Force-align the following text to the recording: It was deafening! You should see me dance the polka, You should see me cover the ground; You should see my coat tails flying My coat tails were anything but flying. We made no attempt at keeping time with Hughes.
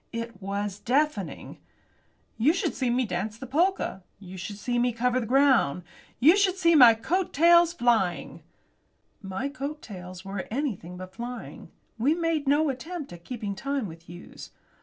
It 0.11 0.41
was 0.41 0.79
deafening! 0.79 1.59
You 2.39 2.53
should 2.53 2.73
see 2.73 2.89
me 2.89 3.05
dance 3.05 3.37
the 3.37 3.45
polka, 3.45 3.99
You 4.19 4.35
should 4.35 4.57
see 4.57 4.79
me 4.79 4.93
cover 4.93 5.19
the 5.19 5.27
ground; 5.27 5.83
You 6.19 6.35
should 6.35 6.57
see 6.57 6.73
my 6.73 6.95
coat 6.95 7.31
tails 7.33 7.71
flying 7.73 8.41
My 9.21 9.47
coat 9.47 9.83
tails 9.83 10.25
were 10.25 10.47
anything 10.49 10.97
but 10.97 11.13
flying. 11.13 11.69
We 11.99 12.15
made 12.15 12.47
no 12.47 12.69
attempt 12.71 13.13
at 13.13 13.23
keeping 13.23 13.53
time 13.53 13.87
with 13.87 14.09
Hughes. 14.09 14.49